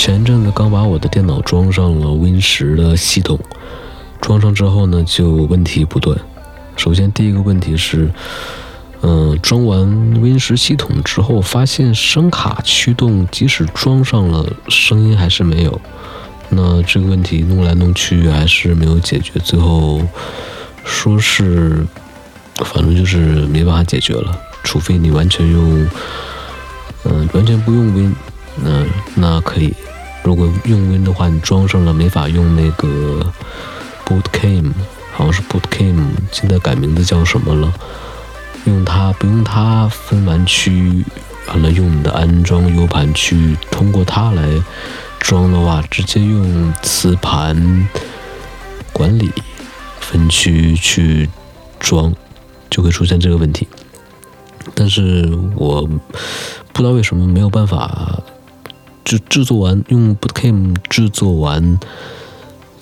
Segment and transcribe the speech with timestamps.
[0.00, 3.38] 前阵子刚把我的电脑装上了 Win 十的系统，
[4.18, 6.18] 装上之后呢，就问题不断。
[6.74, 8.10] 首先第一个问题是，
[9.02, 9.86] 嗯，装完
[10.18, 15.80] Win 十系统之后，发现声卡驱动即使装上了，声音还是没有。
[16.48, 20.00] 那这个问题弄来弄去还是没有解决，最后
[20.82, 21.86] 说是，
[22.64, 25.86] 反正就是没办法解决了，除非你完全用，
[27.04, 28.14] 嗯，完全不用 Win，
[28.62, 29.74] 那那可以。
[30.22, 33.32] 如果用 Win 的话，你装上了没法用那个
[34.04, 34.70] Bootcam，
[35.14, 35.96] 好像是 Bootcam，
[36.30, 37.72] 现在改名字叫什么了？
[38.66, 41.02] 用它不用它分完区，
[41.48, 44.62] 完了用你的安装 U 盘去通过它来
[45.18, 47.88] 装的话，直接用磁盘
[48.92, 49.32] 管理
[50.00, 51.30] 分区去
[51.78, 52.14] 装，
[52.68, 53.66] 就会出现这个问题。
[54.74, 55.80] 但是我
[56.74, 58.22] 不知道为什么没有办法。
[59.10, 61.80] 制制作完用 Bootcam 制作完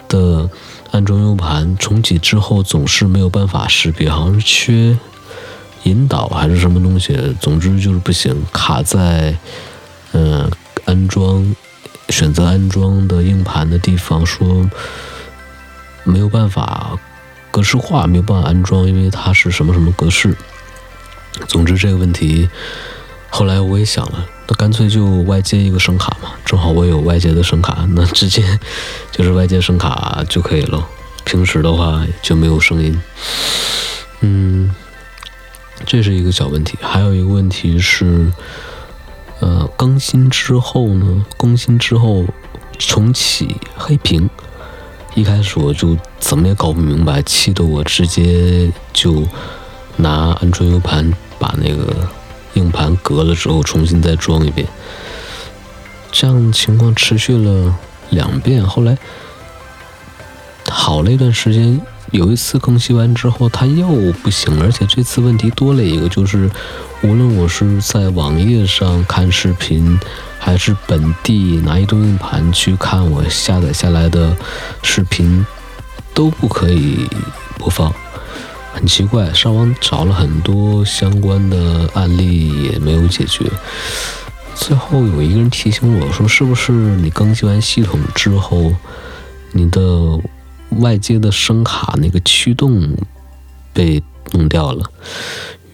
[0.09, 0.51] 的
[0.91, 4.99] 安装 U 盘重启之后，总是没有办法识别，好像是缺
[5.85, 9.39] 引导还是什么东西，总之就是不行，卡在
[10.13, 10.51] 嗯
[10.85, 11.55] 安装
[12.11, 14.69] 选择安装的硬盘的地方，说
[16.05, 16.99] 没有办法
[17.51, 20.37] 格式化，没有办法安装，因为它是什么什么格式。
[21.47, 22.51] 总之这个问题，
[23.31, 24.27] 后来我也想了。
[24.51, 28.59] 那干脆就外接一个声卡嘛，正好我有外接的声卡，那直接
[29.13, 30.89] 就是外接声卡就可以了。
[31.25, 32.99] 平时的话就没有声音，
[34.21, 34.75] 嗯，
[35.85, 36.79] 这是一个小问题。
[36.81, 38.33] 还有一个问题是，
[39.41, 42.25] 呃，更新之后呢，更新之后
[42.79, 44.31] 重启黑屏，
[45.15, 49.29] 一开始我就怎么也搞不明白，气得我直接就
[49.97, 52.09] 拿安卓 U 盘把那个。
[52.59, 54.67] 硬盘隔了之后，重新再装一遍，
[56.13, 57.75] 这样情况持续了
[58.11, 58.67] 两遍。
[58.67, 58.99] 后来
[60.69, 61.81] 好了一段时间，
[62.11, 63.87] 有一次更新完之后，它又
[64.23, 66.51] 不行了，而且这次问题多了一个，就是
[67.03, 69.99] 无论我是在网页上看视频，
[70.39, 74.37] 还是本地拿移动硬盘去看我下载下来的
[74.83, 75.47] 视频，
[76.13, 77.09] 都不可以
[77.59, 77.93] 播放。
[78.73, 83.51] 很奇怪，上网找了很多相关的案例也没有解决。
[84.55, 88.73] 最后有一个人提醒我说：“是不是你更新完系统之后，
[89.53, 90.19] 你的
[90.81, 92.97] 外接的声卡那个驱动
[93.73, 94.03] 被
[94.33, 94.85] 弄掉了？”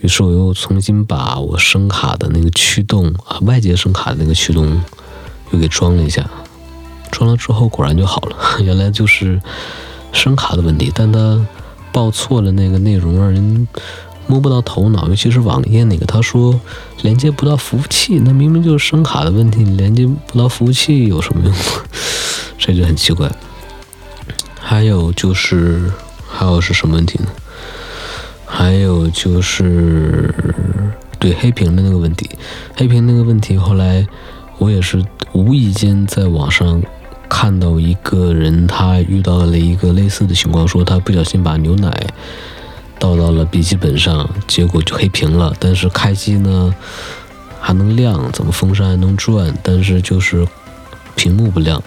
[0.01, 4.81] 于是我又重新把我声卡的那个驱动啊，外接声卡的那个驱动
[5.51, 6.29] 又给装了一下。
[7.11, 9.41] 装了之后果然就好了， 原来就是
[10.13, 11.45] 声卡的问题，但它。
[11.95, 13.69] 报错了那个内容，让人
[14.27, 15.07] 摸不到头脑。
[15.07, 16.61] 尤其是网页那个，他说
[17.03, 21.55] 连接不到服务器，那明明就是声卡的问题，你连接不到服务器有什么用？
[22.59, 23.31] 这就很奇怪。
[24.59, 25.93] 还有就是，
[26.29, 27.29] 还有是什么问题呢？
[28.45, 30.35] 还有就是
[31.21, 32.29] 对黑屏的那个问题，
[32.75, 34.05] 黑屏那个问题，后来
[34.59, 35.01] 我也是
[35.33, 36.83] 无意间在网上。
[37.29, 42.07] 看到一个人，他遇到了一个类似的情况，说他不小心把牛奶
[42.99, 45.55] 倒到了笔记本上，结果就黑屏了。
[45.59, 46.75] 但是开机呢
[47.61, 50.47] 还能亮，怎么风扇还能转，但是就是
[51.17, 51.83] 屏幕不亮。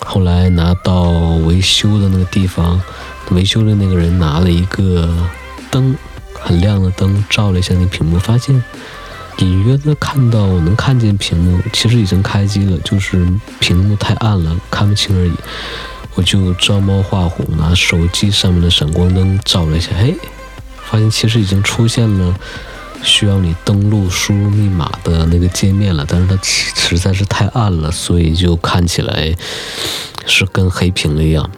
[0.00, 1.10] 后来拿到
[1.46, 2.80] 维修的那个地方，
[3.30, 5.08] 维修的那个人拿了一个
[5.70, 5.96] 灯，
[6.40, 8.62] 很亮的灯照了一下那屏幕，发现。
[9.38, 13.26] 隐约的看到，能看见屏幕，其实已经开机了，就是
[13.60, 15.32] 屏幕太暗了，看不清而已。
[16.14, 20.16] 我就照猫画虎，拿手机上面的闪光灯照了一下，嘿，
[20.82, 22.34] 发现其实已经出现了
[23.02, 29.36] 需要你登录输入密码的那个界面了，但是它实在是太暗了，所以就看起来
[30.24, 31.50] 是跟黑屏了一样。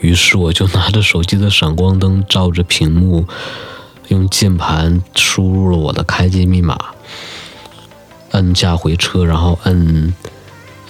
[0.00, 3.26] 于是我就拿着手机的闪光灯照着屏幕。
[4.08, 6.78] 用键盘输入了我的开机密码，
[8.30, 10.14] 按下回车，然后按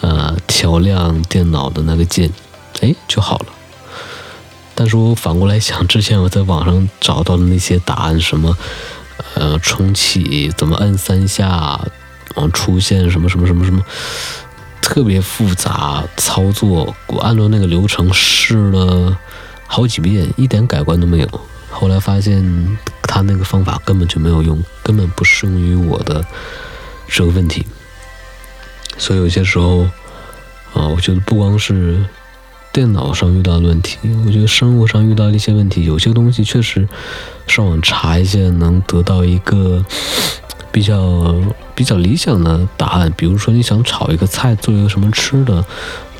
[0.00, 2.30] 呃调亮电脑的那个键，
[2.82, 3.46] 哎就好了。
[4.74, 8.56] 但是我反过来想，之前我在网上找到的那些答案，什么
[9.34, 11.80] 呃重启怎么按三下，
[12.34, 13.82] 后出现什么什么什么什么，
[14.82, 19.16] 特别复杂操作，我按照那个流程试了
[19.66, 21.40] 好几遍，一点改观都没有。
[21.76, 22.78] 后来发现。
[23.08, 26.26] 他那个方法根本就没有用，根本不适用于我的
[27.08, 27.64] 这个问题。
[28.98, 29.82] 所以有些时候，
[30.74, 32.04] 啊，我觉得不光是
[32.72, 33.96] 电脑上遇到的问题，
[34.26, 36.86] 我觉得生活上遇到的一些问题，有些东西确实
[37.46, 39.82] 上网查一下能得到一个
[40.72, 41.34] 比较
[41.74, 43.10] 比较理想的答案。
[43.16, 45.64] 比如说你想炒一个菜，做一个什么吃的，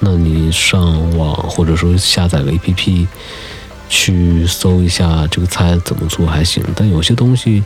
[0.00, 3.09] 那你上网或者说下载个 APP。
[3.88, 7.62] 去搜一下这个菜怎么做还行，但有些东西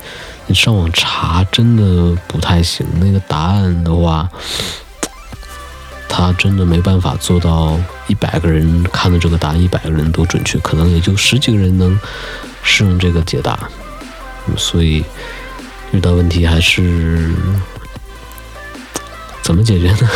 [0.46, 2.86] 你上网查真的不太行。
[3.00, 4.28] 那个答案的话，
[6.08, 11.98] 他真的没办法做到一百个人看的这个答案一百个人都准确，可能也就十几个人能
[12.62, 13.58] 适用这个解答。
[14.56, 15.04] 所以
[15.92, 17.32] 遇到问题还是
[19.42, 20.08] 怎么解决呢？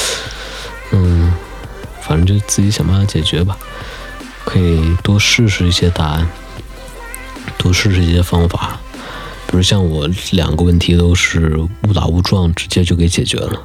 [0.92, 1.34] 嗯，
[2.02, 3.56] 反正就自己想办法解决吧。
[4.54, 6.28] 可以多试试一些答案，
[7.58, 8.78] 多试试一些方法，
[9.48, 13.60] 比如像我两个问题都是误打误撞，直接就给解决了。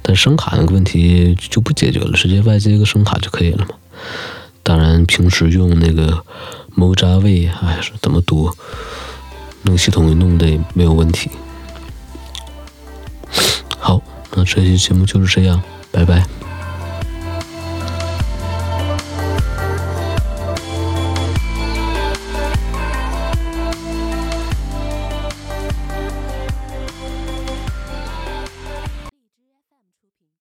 [0.00, 3.74] 但声卡那个问题就不解决了，直接外接一个声卡就可以了嘛。
[4.62, 6.24] 当然，平时用那个
[6.76, 8.54] Mojave 还是怎么读，
[9.62, 11.32] 那个系统弄的也没有问题。
[13.76, 14.00] 好，
[14.36, 15.60] 那这期节目就是这样，
[15.90, 16.24] 拜拜。